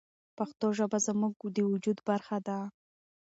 پښتو 0.37 0.67
ژبه 0.77 0.97
زموږ 1.07 1.35
د 1.55 1.57
وجود 1.71 1.97
برخه 2.09 2.37
ده. 2.47 2.57